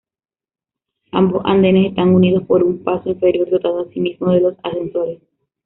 Ambos 1.11 1.43
andenes 1.45 1.89
están 1.89 2.09
unidos 2.15 2.47
por 2.47 2.63
un 2.63 2.83
paso 2.83 3.07
inferior, 3.07 3.47
dotado 3.51 3.81
asimismo 3.87 4.31
de 4.31 4.39
dos 4.39 4.55
ascensores. 4.63 5.21